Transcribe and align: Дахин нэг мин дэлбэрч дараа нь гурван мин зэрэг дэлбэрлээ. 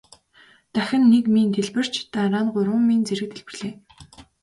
Дахин 0.73 1.03
нэг 1.13 1.25
мин 1.33 1.47
дэлбэрч 1.55 1.93
дараа 2.13 2.41
нь 2.43 2.53
гурван 2.53 2.83
мин 2.89 3.01
зэрэг 3.07 3.31
дэлбэрлээ. 3.33 3.73